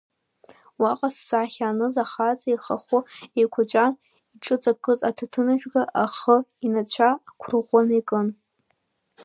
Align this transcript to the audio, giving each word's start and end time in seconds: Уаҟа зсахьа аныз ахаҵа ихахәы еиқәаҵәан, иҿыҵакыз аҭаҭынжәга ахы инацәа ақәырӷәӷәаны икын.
Уаҟа 0.81 1.09
зсахьа 1.15 1.65
аныз 1.69 1.95
ахаҵа 2.03 2.49
ихахәы 2.53 2.99
еиқәаҵәан, 3.37 3.91
иҿыҵакыз 4.35 4.99
аҭаҭынжәга 5.09 5.83
ахы 6.03 6.35
инацәа 6.65 7.09
ақәырӷәӷәаны 7.29 7.95
икын. 7.99 8.27